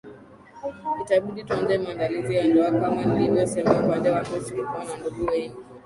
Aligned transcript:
Itabidi 1.01 1.41
tuanze 1.47 1.75
maandalizi 1.83 2.33
ya 2.37 2.43
ndoakama 2.47 3.01
nilivosema 3.05 3.73
upande 3.83 4.09
wangu 4.09 4.41
sitokuwa 4.45 4.85
na 4.85 4.95
ndugu 4.97 5.25
wengi 5.25 5.55